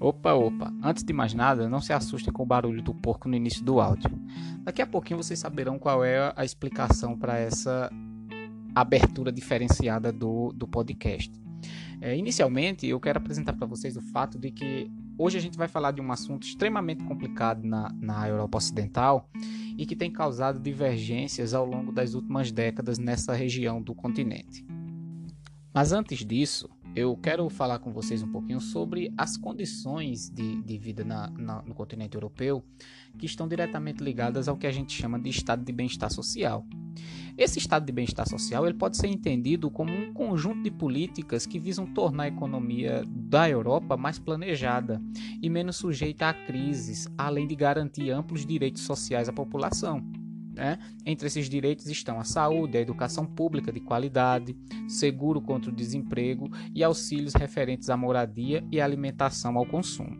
Opa, 0.00 0.32
opa, 0.32 0.72
antes 0.82 1.02
de 1.02 1.12
mais 1.12 1.34
nada, 1.34 1.68
não 1.68 1.80
se 1.80 1.92
assustem 1.92 2.32
com 2.32 2.42
o 2.42 2.46
barulho 2.46 2.82
do 2.82 2.94
porco 2.94 3.28
no 3.28 3.34
início 3.34 3.64
do 3.64 3.80
áudio. 3.80 4.10
Daqui 4.62 4.80
a 4.80 4.86
pouquinho 4.86 5.22
vocês 5.22 5.38
saberão 5.38 5.78
qual 5.78 6.04
é 6.04 6.32
a 6.36 6.44
explicação 6.44 7.16
para 7.16 7.38
essa 7.38 7.90
abertura 8.74 9.32
diferenciada 9.32 10.12
do, 10.12 10.52
do 10.52 10.68
podcast. 10.68 11.32
É, 12.00 12.16
inicialmente, 12.16 12.86
eu 12.86 13.00
quero 13.00 13.18
apresentar 13.18 13.54
para 13.54 13.66
vocês 13.66 13.96
o 13.96 14.00
fato 14.00 14.38
de 14.38 14.50
que 14.50 14.90
hoje 15.18 15.36
a 15.36 15.40
gente 15.40 15.58
vai 15.58 15.66
falar 15.66 15.90
de 15.90 16.00
um 16.00 16.12
assunto 16.12 16.46
extremamente 16.46 17.02
complicado 17.04 17.64
na, 17.66 17.90
na 18.00 18.28
Europa 18.28 18.58
Ocidental 18.58 19.28
e 19.76 19.84
que 19.84 19.96
tem 19.96 20.10
causado 20.10 20.60
divergências 20.60 21.54
ao 21.54 21.66
longo 21.66 21.90
das 21.90 22.14
últimas 22.14 22.52
décadas 22.52 22.98
nessa 22.98 23.34
região 23.34 23.82
do 23.82 23.94
continente. 23.94 24.64
Mas 25.78 25.92
antes 25.92 26.26
disso, 26.26 26.68
eu 26.96 27.16
quero 27.16 27.48
falar 27.48 27.78
com 27.78 27.92
vocês 27.92 28.20
um 28.20 28.32
pouquinho 28.32 28.60
sobre 28.60 29.14
as 29.16 29.36
condições 29.36 30.28
de, 30.28 30.60
de 30.60 30.76
vida 30.76 31.04
na, 31.04 31.30
na, 31.30 31.62
no 31.62 31.72
continente 31.72 32.16
europeu 32.16 32.64
que 33.16 33.26
estão 33.26 33.46
diretamente 33.46 34.02
ligadas 34.02 34.48
ao 34.48 34.56
que 34.56 34.66
a 34.66 34.72
gente 34.72 34.92
chama 34.92 35.20
de 35.20 35.30
estado 35.30 35.64
de 35.64 35.70
bem-estar 35.70 36.12
social. 36.12 36.66
Esse 37.36 37.60
estado 37.60 37.86
de 37.86 37.92
bem-estar 37.92 38.28
social 38.28 38.66
ele 38.66 38.74
pode 38.74 38.96
ser 38.96 39.06
entendido 39.06 39.70
como 39.70 39.92
um 39.92 40.12
conjunto 40.12 40.64
de 40.64 40.70
políticas 40.72 41.46
que 41.46 41.60
visam 41.60 41.86
tornar 41.86 42.24
a 42.24 42.28
economia 42.28 43.04
da 43.06 43.48
Europa 43.48 43.96
mais 43.96 44.18
planejada 44.18 45.00
e 45.40 45.48
menos 45.48 45.76
sujeita 45.76 46.28
a 46.28 46.34
crises, 46.34 47.06
além 47.16 47.46
de 47.46 47.54
garantir 47.54 48.10
amplos 48.10 48.44
direitos 48.44 48.82
sociais 48.82 49.28
à 49.28 49.32
população. 49.32 50.04
Né? 50.58 50.76
Entre 51.06 51.28
esses 51.28 51.48
direitos 51.48 51.86
estão 51.86 52.18
a 52.18 52.24
saúde, 52.24 52.76
a 52.76 52.80
educação 52.80 53.24
pública 53.24 53.70
de 53.70 53.78
qualidade, 53.78 54.56
seguro 54.88 55.40
contra 55.40 55.70
o 55.70 55.74
desemprego 55.74 56.50
e 56.74 56.82
auxílios 56.82 57.32
referentes 57.32 57.88
à 57.88 57.96
moradia 57.96 58.66
e 58.72 58.80
alimentação 58.80 59.56
ao 59.56 59.64
consumo. 59.64 60.18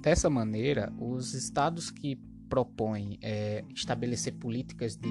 Dessa 0.00 0.30
maneira, 0.30 0.90
os 0.98 1.34
estados 1.34 1.90
que 1.90 2.16
propõem 2.48 3.18
é, 3.20 3.62
estabelecer 3.74 4.32
políticas 4.36 4.96
de 4.96 5.08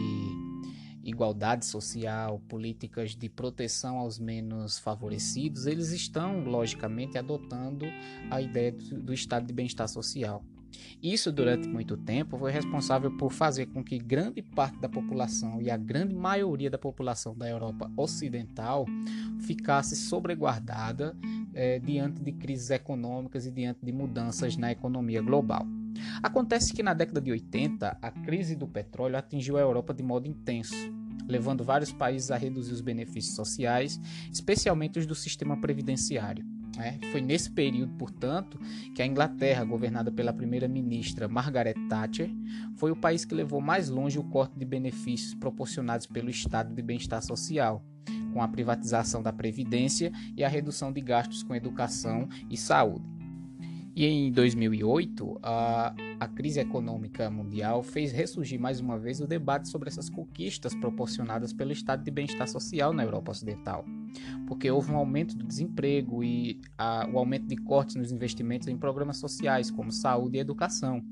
igualdade 1.04 1.68
social, 1.68 2.40
políticas 2.50 3.16
de 3.16 3.30
proteção 3.30 4.00
aos 4.00 4.18
menos 4.18 4.80
favorecidos, 4.80 5.68
eles 5.68 5.92
estão, 5.92 6.44
logicamente, 6.46 7.16
adotando 7.16 7.86
a 8.32 8.42
ideia 8.42 8.72
do, 8.72 9.04
do 9.04 9.14
estado 9.14 9.46
de 9.46 9.54
bem-estar 9.54 9.88
social. 9.88 10.44
Isso, 11.02 11.32
durante 11.32 11.68
muito 11.68 11.96
tempo, 11.96 12.38
foi 12.38 12.52
responsável 12.52 13.16
por 13.18 13.32
fazer 13.32 13.68
com 13.68 13.84
que 13.84 13.98
grande 13.98 14.42
parte 14.42 14.80
da 14.80 14.90
população 14.90 15.62
e 15.62 15.70
a 15.70 15.78
grande 15.78 16.16
maioria 16.16 16.70
da 16.70 16.78
população 16.78 17.36
da 17.36 17.48
Europa 17.48 17.92
Ocidental 17.96 18.86
ficasse 19.40 19.96
sobreguardada 19.96 21.16
eh, 21.54 21.80
diante 21.80 22.22
de 22.22 22.32
crises 22.32 22.70
econômicas 22.70 23.46
e 23.46 23.52
diante 23.52 23.80
de 23.84 23.92
mudanças 23.92 24.58
na 24.58 24.72
economia 24.72 25.22
global. 25.22 25.66
Acontece 26.22 26.74
que 26.74 26.84
na 26.84 26.94
década 26.94 27.22
de 27.22 27.32
80, 27.32 27.98
a 28.02 28.12
crise 28.12 28.56
do 28.56 28.68
petróleo 28.68 29.18
atingiu 29.18 29.58
a 29.58 29.62
Europa 29.62 29.94
de 29.94 30.04
modo 30.04 30.28
intenso, 30.28 30.76
levando 31.28 31.64
vários 31.64 31.92
países 31.92 32.32
a 32.32 32.38
reduzir 32.38 32.74
os 32.74 32.82
benefícios 32.82 33.36
sociais, 33.36 34.00
especialmente 34.32 35.00
os 35.00 35.06
do 35.06 35.16
sistema 35.16 35.60
previdenciário. 35.60 36.57
É, 36.80 36.98
foi 37.12 37.22
nesse 37.22 37.50
período, 37.50 37.94
portanto, 37.94 38.60
que 38.94 39.02
a 39.02 39.06
Inglaterra, 39.06 39.64
governada 39.64 40.12
pela 40.12 40.32
primeira-ministra 40.32 41.28
Margaret 41.28 41.74
Thatcher, 41.90 42.30
foi 42.76 42.92
o 42.92 42.96
país 42.96 43.26
que 43.26 43.34
levou 43.34 43.60
mais 43.60 43.90
longe 43.90 44.20
o 44.20 44.24
corte 44.24 44.58
de 44.58 44.66
benefícios 44.66 45.34
proporcionados 45.34 46.06
pelo 46.06 46.30
Estado 46.30 46.74
de 46.74 46.82
Bem-Estar 46.82 47.22
Social, 47.22 47.84
com 48.32 48.42
a 48.42 48.48
privatização 48.48 49.24
da 49.24 49.34
Previdência 49.34 50.12
e 50.36 50.44
a 50.44 50.48
redução 50.48 50.94
de 50.94 51.02
gastos 51.02 51.42
com 51.42 51.56
educação 51.56 52.28
e 52.50 52.56
saúde. 52.56 53.06
E 53.96 54.06
em 54.06 54.32
2008, 54.32 55.40
a, 55.42 55.96
a 56.20 56.28
crise 56.28 56.60
econômica 56.60 57.30
mundial 57.30 57.84
fez 57.84 58.12
ressurgir 58.12 58.60
mais 58.60 58.80
uma 58.80 58.98
vez 58.98 59.20
o 59.20 59.28
debate 59.28 59.70
sobre 59.70 59.90
essas 59.90 60.10
conquistas 60.10 60.74
proporcionadas 60.74 61.54
pelo 61.54 61.72
estado 61.72 62.04
de 62.04 62.12
bem-estar 62.12 62.48
social 62.48 62.92
na 62.92 63.04
Europa 63.04 63.32
Ocidental, 63.32 63.86
porque 64.48 64.70
houve 64.70 64.92
um 64.92 64.98
aumento 64.98 65.36
do 65.36 65.46
desemprego 65.46 66.24
e 66.24 66.60
a, 66.78 67.08
o 67.12 67.18
aumento 67.18 67.48
de 67.48 67.56
cortes 67.56 67.96
nos 67.96 68.12
investimentos 68.12 68.68
em 68.68 68.78
programas 68.78 69.18
sociais 69.18 69.70
como 69.70 69.92
saúde 69.92 70.38
e 70.38 70.40
educação. 70.40 71.04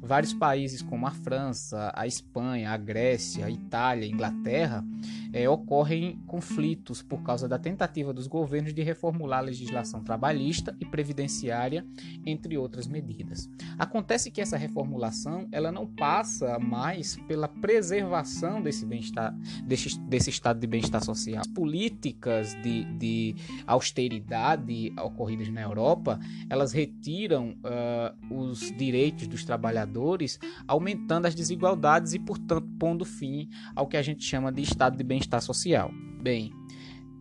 Vários 0.00 0.34
países 0.34 0.82
como 0.82 1.06
a 1.06 1.10
França, 1.10 1.92
a 1.94 2.06
Espanha, 2.06 2.70
a 2.70 2.76
Grécia, 2.76 3.46
a 3.46 3.50
Itália, 3.50 4.06
a 4.06 4.10
Inglaterra 4.10 4.84
é, 5.32 5.48
ocorrem 5.48 6.20
conflitos 6.26 7.02
por 7.02 7.22
causa 7.22 7.48
da 7.48 7.58
tentativa 7.58 8.12
dos 8.12 8.26
governos 8.26 8.74
de 8.74 8.82
reformular 8.82 9.38
a 9.38 9.42
legislação 9.42 10.02
trabalhista 10.02 10.76
e 10.80 10.84
previdenciária 10.84 11.86
entre 12.26 12.58
outras 12.58 12.86
medidas. 12.86 13.48
Acontece 13.78 14.30
que 14.30 14.40
essa 14.40 14.49
reformulação 14.56 15.48
ela 15.52 15.70
não 15.70 15.86
passa 15.86 16.58
mais 16.58 17.16
pela 17.28 17.48
preservação 17.48 18.62
desse 18.62 18.86
bem-estar, 18.86 19.34
desse, 19.64 19.98
desse 20.00 20.30
estado 20.30 20.60
de 20.60 20.66
bem-estar 20.66 21.04
social. 21.04 21.40
As 21.40 21.46
políticas 21.46 22.54
de, 22.62 22.84
de 22.96 23.34
austeridade 23.66 24.92
ocorridas 25.02 25.48
na 25.48 25.62
Europa, 25.62 26.18
elas 26.48 26.72
retiram 26.72 27.56
uh, 27.64 28.34
os 28.34 28.72
direitos 28.76 29.26
dos 29.26 29.44
trabalhadores, 29.44 30.38
aumentando 30.66 31.26
as 31.26 31.34
desigualdades 31.34 32.14
e, 32.14 32.18
portanto, 32.18 32.68
pondo 32.78 33.04
fim 33.04 33.48
ao 33.74 33.86
que 33.86 33.96
a 33.96 34.02
gente 34.02 34.24
chama 34.24 34.52
de 34.52 34.62
estado 34.62 34.96
de 34.96 35.04
bem-estar 35.04 35.40
social. 35.40 35.90
Bem, 36.22 36.52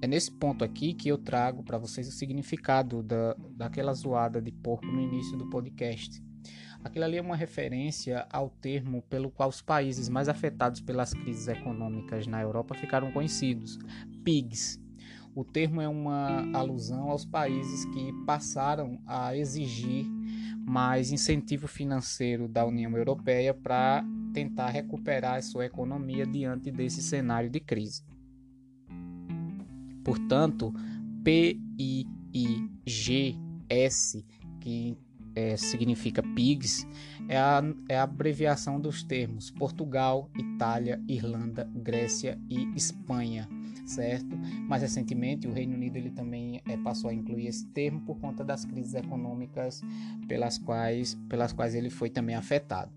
é 0.02 0.08
nesse 0.08 0.32
ponto 0.32 0.64
aqui 0.64 0.94
que 0.94 1.10
eu 1.10 1.18
trago 1.18 1.64
para 1.64 1.78
vocês 1.78 2.08
o 2.08 2.12
significado 2.12 3.04
da, 3.04 3.36
daquela 3.52 3.94
zoada 3.94 4.42
de 4.42 4.52
porco 4.52 4.86
no 4.86 5.02
início 5.02 5.38
do 5.38 5.50
podcast. 5.50 6.24
Aquilo 6.84 7.06
ali 7.06 7.18
é 7.18 7.22
uma 7.22 7.36
referência 7.36 8.26
ao 8.32 8.50
termo 8.50 9.02
pelo 9.04 9.30
qual 9.30 9.50
os 9.50 9.62
países 9.62 10.08
mais 10.08 10.30
afetados 10.30 10.80
pelas 10.80 11.14
crises 11.14 11.48
econômicas 11.48 12.26
na 12.26 12.42
Europa 12.42 12.74
ficaram 12.74 13.12
conhecidos, 13.12 13.78
PIGs. 14.24 14.80
O 15.36 15.44
termo 15.44 15.82
é 15.82 15.88
uma 15.88 16.46
alusão 16.58 17.10
aos 17.10 17.26
países 17.26 17.86
que 17.86 18.14
passaram 18.26 19.00
a 19.06 19.36
exigir 19.36 20.06
mais 20.66 21.12
incentivo 21.12 21.68
financeiro 21.68 22.48
da 22.48 22.66
União 22.66 22.96
Europeia 22.96 23.54
para 23.54 24.04
tentar 24.34 24.70
recuperar 24.70 25.36
a 25.36 25.42
sua 25.42 25.66
economia 25.66 26.26
diante 26.26 26.72
desse 26.72 27.02
cenário 27.02 27.50
de 27.50 27.60
crise. 27.60 28.04
Portanto, 30.04 30.74
PIIGS, 31.24 31.86
que 34.60 34.98
é, 35.36 35.56
significa 35.58 36.22
PIGS, 36.22 36.88
é 37.28 37.38
a, 37.38 37.62
é 37.88 37.98
a 37.98 38.04
abreviação 38.04 38.80
dos 38.80 39.04
termos 39.04 39.50
Portugal, 39.52 40.30
Itália, 40.38 41.02
Irlanda, 41.08 41.70
Grécia 41.74 42.40
e 42.50 42.66
Espanha, 42.76 43.48
certo? 43.86 44.38
Mais 44.68 44.82
recentemente, 44.82 45.48
o 45.48 45.54
Reino 45.54 45.76
Unido 45.76 45.98
ele 45.98 46.12
também 46.12 46.62
é, 46.68 46.78
passou 46.78 47.10
a 47.10 47.14
incluir 47.14 47.48
esse 47.48 47.66
termo 47.68 48.02
por 48.02 48.20
conta 48.20 48.44
das 48.44 48.66
crises 48.66 48.94
econômicas 48.94 49.82
pelas 50.28 50.58
quais, 50.58 51.16
pelas 51.28 51.54
quais 51.54 51.76
ele 51.76 51.90
foi 51.90 52.10
também 52.10 52.36
afetado. 52.36 52.92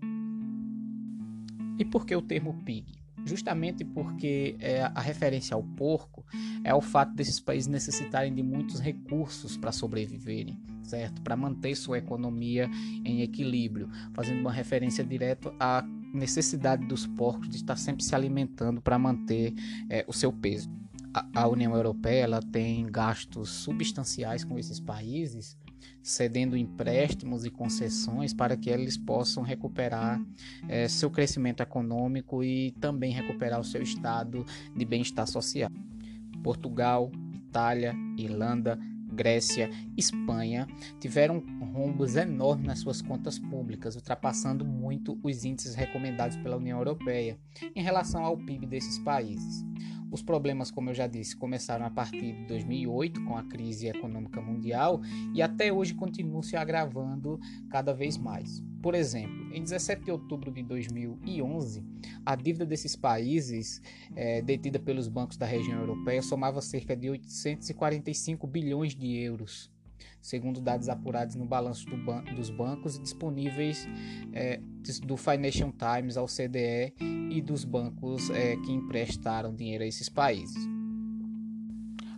E 1.77 1.85
por 1.85 2.05
que 2.05 2.15
o 2.15 2.21
termo 2.21 2.53
PIG? 2.63 3.02
Justamente 3.25 3.83
porque 3.83 4.55
é, 4.59 4.83
a 4.83 5.01
referência 5.01 5.55
ao 5.55 5.63
porco 5.63 6.25
é 6.63 6.73
o 6.73 6.81
fato 6.81 7.13
desses 7.13 7.39
países 7.39 7.67
necessitarem 7.67 8.33
de 8.33 8.43
muitos 8.43 8.79
recursos 8.79 9.57
para 9.57 9.71
sobreviverem, 9.71 10.59
certo? 10.83 11.21
Para 11.21 11.35
manter 11.35 11.75
sua 11.75 11.97
economia 11.97 12.69
em 13.05 13.21
equilíbrio, 13.21 13.89
fazendo 14.13 14.41
uma 14.41 14.51
referência 14.51 15.03
direta 15.03 15.53
à 15.59 15.83
necessidade 16.13 16.85
dos 16.85 17.07
porcos 17.07 17.49
de 17.49 17.55
estar 17.55 17.75
sempre 17.75 18.03
se 18.03 18.13
alimentando 18.13 18.81
para 18.81 18.99
manter 18.99 19.53
é, 19.89 20.05
o 20.07 20.13
seu 20.13 20.31
peso. 20.31 20.69
A, 21.13 21.41
a 21.41 21.47
União 21.47 21.75
Europeia 21.75 22.23
ela 22.23 22.41
tem 22.41 22.85
gastos 22.85 23.49
substanciais 23.49 24.43
com 24.43 24.57
esses 24.57 24.79
países 24.79 25.57
cedendo 26.01 26.57
empréstimos 26.57 27.45
e 27.45 27.49
concessões 27.49 28.33
para 28.33 28.57
que 28.57 28.69
eles 28.69 28.97
possam 28.97 29.43
recuperar 29.43 30.21
é, 30.67 30.87
seu 30.87 31.09
crescimento 31.09 31.61
econômico 31.61 32.43
e 32.43 32.71
também 32.79 33.11
recuperar 33.11 33.59
o 33.59 33.63
seu 33.63 33.81
estado 33.81 34.45
de 34.75 34.85
bem-estar 34.85 35.27
social. 35.27 35.71
Portugal, 36.43 37.11
Itália, 37.33 37.95
Irlanda, 38.17 38.77
Grécia, 39.13 39.69
Espanha 39.95 40.67
tiveram 40.99 41.43
rombos 41.71 42.15
enormes 42.15 42.65
nas 42.65 42.79
suas 42.79 43.01
contas 43.01 43.37
públicas, 43.37 43.95
ultrapassando 43.95 44.65
muito 44.65 45.19
os 45.23 45.45
índices 45.45 45.75
recomendados 45.75 46.35
pela 46.37 46.57
União 46.57 46.77
Europeia 46.77 47.37
em 47.75 47.81
relação 47.81 48.25
ao 48.25 48.37
PIB 48.37 48.65
desses 48.65 48.97
países. 48.99 49.63
Os 50.13 50.21
problemas, 50.21 50.69
como 50.69 50.91
eu 50.91 50.93
já 50.93 51.07
disse, 51.07 51.35
começaram 51.35 51.87
a 51.87 51.89
partir 51.89 52.33
de 52.33 52.45
2008 52.45 53.25
com 53.25 53.35
a 53.35 53.41
crise 53.41 53.87
econômica 53.87 54.39
mundial 54.39 55.01
e 55.33 55.41
até 55.41 55.73
hoje 55.73 55.95
continuam 55.95 56.43
se 56.43 56.55
agravando 56.55 57.39
cada 57.71 57.95
vez 57.95 58.15
mais. 58.15 58.63
Por 58.79 58.93
exemplo, 58.93 59.51
em 59.51 59.63
17 59.63 60.03
de 60.03 60.11
outubro 60.11 60.51
de 60.51 60.61
2011, 60.61 61.83
a 62.23 62.35
dívida 62.35 62.63
desses 62.63 62.95
países, 62.95 63.81
é, 64.15 64.39
detida 64.39 64.77
pelos 64.77 65.07
bancos 65.07 65.35
da 65.35 65.47
região 65.47 65.79
europeia, 65.79 66.21
somava 66.21 66.61
cerca 66.61 66.95
de 66.95 67.09
845 67.09 68.45
bilhões 68.45 68.93
de 68.93 69.17
euros, 69.17 69.72
segundo 70.21 70.61
dados 70.61 70.89
apurados 70.89 71.35
no 71.35 71.45
balanço 71.45 71.85
do 71.89 71.97
ban 71.97 72.23
dos 72.35 72.49
bancos 72.49 72.99
disponíveis 72.99 73.87
é, 74.33 74.59
do 75.03 75.17
Financial 75.17 75.71
Times 75.71 76.17
ao 76.17 76.27
CDE 76.27 76.93
e 77.31 77.41
dos 77.41 77.63
bancos 77.63 78.29
é, 78.29 78.55
que 78.57 78.71
emprestaram 78.71 79.53
dinheiro 79.53 79.83
a 79.83 79.87
esses 79.87 80.09
países. 80.09 80.73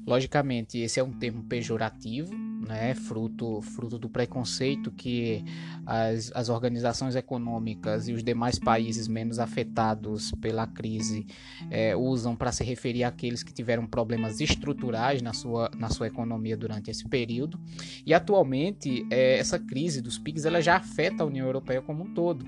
Logicamente, 0.05 0.77
esse 0.77 0.99
é 0.99 1.03
um 1.03 1.11
termo 1.11 1.43
pejorativo, 1.43 2.31
né, 2.67 2.93
fruto, 2.93 3.61
fruto 3.61 3.97
do 3.97 4.09
preconceito 4.09 4.91
que 4.91 5.43
as, 5.85 6.31
as 6.33 6.49
organizações 6.49 7.15
econômicas 7.15 8.07
e 8.07 8.13
os 8.13 8.23
demais 8.23 8.59
países 8.59 9.07
menos 9.07 9.39
afetados 9.39 10.31
pela 10.41 10.65
crise 10.65 11.25
é, 11.69 11.95
usam 11.95 12.35
para 12.35 12.51
se 12.51 12.63
referir 12.63 13.03
àqueles 13.03 13.43
que 13.43 13.53
tiveram 13.53 13.85
problemas 13.85 14.41
estruturais 14.41 15.21
na 15.21 15.33
sua, 15.33 15.69
na 15.77 15.89
sua 15.89 16.07
economia 16.07 16.57
durante 16.57 16.89
esse 16.89 17.07
período. 17.07 17.59
E 18.05 18.13
atualmente, 18.13 19.05
é, 19.09 19.37
essa 19.37 19.59
crise 19.59 20.01
dos 20.01 20.17
PIGs 20.17 20.45
ela 20.45 20.61
já 20.61 20.77
afeta 20.77 21.23
a 21.23 21.25
União 21.25 21.45
Europeia 21.45 21.81
como 21.81 22.03
um 22.03 22.13
todo. 22.13 22.45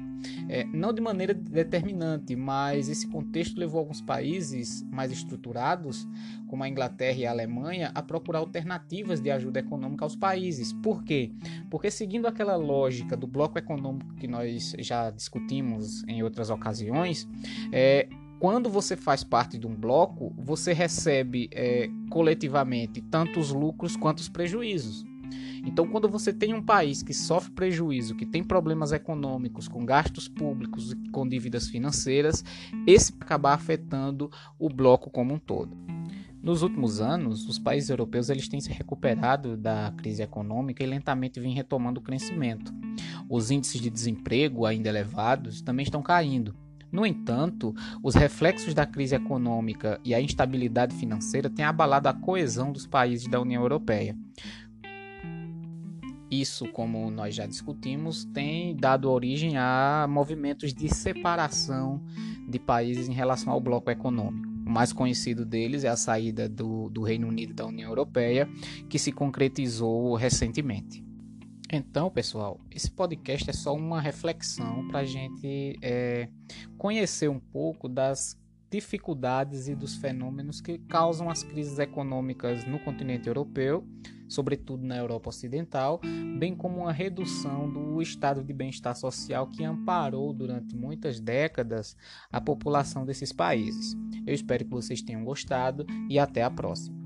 É, 0.49 0.63
não 0.65 0.93
de 0.93 1.01
maneira 1.01 1.33
determinante, 1.33 2.35
mas 2.35 2.89
esse 2.89 3.07
contexto 3.07 3.57
levou 3.57 3.79
alguns 3.79 4.01
países 4.01 4.85
mais 4.91 5.11
estruturados, 5.11 6.07
como 6.47 6.63
a 6.63 6.69
Inglaterra 6.69 7.17
e 7.17 7.25
a 7.25 7.31
Alemanha, 7.31 7.91
a 7.93 8.01
procurar 8.01 8.39
alternativas 8.39 9.19
de 9.19 9.29
ajuda 9.29 9.59
econômica 9.59 10.05
aos 10.05 10.15
países. 10.15 10.73
Por 10.73 11.03
quê? 11.03 11.31
Porque 11.69 11.91
seguindo 11.91 12.27
aquela 12.27 12.55
lógica 12.55 13.17
do 13.17 13.27
bloco 13.27 13.57
econômico 13.57 14.13
que 14.15 14.27
nós 14.27 14.73
já 14.79 15.09
discutimos 15.11 16.03
em 16.07 16.23
outras 16.23 16.49
ocasiões, 16.49 17.27
é, 17.71 18.07
quando 18.39 18.69
você 18.69 18.95
faz 18.95 19.23
parte 19.23 19.57
de 19.57 19.65
um 19.65 19.75
bloco, 19.75 20.33
você 20.37 20.71
recebe 20.71 21.49
é, 21.51 21.89
coletivamente 22.09 23.01
tanto 23.01 23.39
os 23.39 23.51
lucros 23.51 23.95
quanto 23.95 24.19
os 24.19 24.29
prejuízos. 24.29 25.03
Então, 25.65 25.87
quando 25.87 26.07
você 26.07 26.31
tem 26.31 26.53
um 26.53 26.61
país 26.61 27.03
que 27.03 27.13
sofre 27.13 27.51
prejuízo, 27.51 28.15
que 28.15 28.25
tem 28.25 28.43
problemas 28.43 28.91
econômicos, 28.91 29.67
com 29.67 29.85
gastos 29.85 30.27
públicos 30.27 30.91
e 30.91 31.09
com 31.09 31.27
dívidas 31.27 31.67
financeiras, 31.67 32.43
esse 32.85 33.13
acabar 33.19 33.53
afetando 33.53 34.31
o 34.57 34.69
bloco 34.69 35.09
como 35.09 35.33
um 35.33 35.39
todo. 35.39 35.75
Nos 36.41 36.61
últimos 36.61 37.01
anos, 37.01 37.47
os 37.47 37.59
países 37.59 37.89
europeus 37.89 38.29
eles 38.29 38.47
têm 38.47 38.61
se 38.61 38.71
recuperado 38.71 39.57
da 39.57 39.91
crise 39.97 40.21
econômica 40.21 40.83
e 40.83 40.87
lentamente 40.87 41.39
vêm 41.39 41.53
retomando 41.53 41.99
o 41.99 42.03
crescimento. 42.03 42.73
Os 43.29 43.51
índices 43.51 43.81
de 43.81 43.89
desemprego, 43.89 44.65
ainda 44.65 44.87
elevados, 44.87 45.61
também 45.61 45.83
estão 45.83 46.01
caindo. 46.01 46.55
No 46.91 47.05
entanto, 47.05 47.75
os 48.01 48.15
reflexos 48.15 48.73
da 48.73 48.85
crise 48.85 49.15
econômica 49.15 49.99
e 50.05 50.13
a 50.13 50.21
instabilidade 50.21 50.95
financeira 50.95 51.49
têm 51.49 51.65
abalado 51.65 52.07
a 52.07 52.13
coesão 52.13 52.71
dos 52.71 52.87
países 52.87 53.27
da 53.27 53.41
União 53.41 53.61
Europeia. 53.61 54.15
Isso, 56.29 56.67
como 56.67 57.09
nós 57.09 57.35
já 57.35 57.45
discutimos, 57.45 58.25
tem 58.25 58.75
dado 58.75 59.09
origem 59.09 59.57
a 59.57 60.05
movimentos 60.09 60.73
de 60.73 60.93
separação 60.93 62.01
de 62.47 62.59
países 62.59 63.07
em 63.07 63.13
relação 63.13 63.53
ao 63.53 63.61
bloco 63.61 63.89
econômico. 63.89 64.47
O 64.65 64.69
mais 64.69 64.91
conhecido 64.91 65.45
deles 65.45 65.85
é 65.85 65.87
a 65.87 65.95
saída 65.95 66.49
do, 66.49 66.89
do 66.89 67.01
Reino 67.01 67.27
Unido 67.27 67.53
da 67.53 67.65
União 67.65 67.89
Europeia, 67.89 68.49
que 68.89 68.99
se 68.99 69.13
concretizou 69.13 70.15
recentemente. 70.15 71.01
Então, 71.71 72.09
pessoal, 72.09 72.59
esse 72.71 72.91
podcast 72.91 73.49
é 73.49 73.53
só 73.53 73.73
uma 73.73 74.01
reflexão 74.01 74.87
para 74.89 74.99
a 74.99 75.05
gente 75.05 75.77
é, 75.81 76.29
conhecer 76.77 77.29
um 77.29 77.39
pouco 77.39 77.89
das 77.89 78.37
dificuldades 78.69 79.67
e 79.67 79.75
dos 79.75 79.95
fenômenos 79.95 80.61
que 80.61 80.77
causam 80.77 81.29
as 81.29 81.43
crises 81.43 81.79
econômicas 81.79 82.65
no 82.65 82.79
continente 82.79 83.27
europeu, 83.27 83.87
sobretudo 84.27 84.85
na 84.85 84.97
Europa 84.97 85.29
Ocidental, 85.29 86.01
bem 86.37 86.55
como 86.55 86.81
uma 86.81 86.91
redução 86.91 87.71
do 87.71 88.01
estado 88.01 88.43
de 88.43 88.53
bem-estar 88.53 88.95
social 88.95 89.47
que 89.47 89.63
amparou 89.63 90.33
durante 90.33 90.75
muitas 90.75 91.19
décadas 91.19 91.95
a 92.31 92.41
população 92.41 93.05
desses 93.05 93.31
países. 93.31 93.95
Eu 94.25 94.33
espero 94.33 94.65
que 94.65 94.71
vocês 94.71 95.01
tenham 95.01 95.23
gostado 95.23 95.85
e 96.09 96.19
até 96.19 96.43
a 96.43 96.51
próxima. 96.51 96.96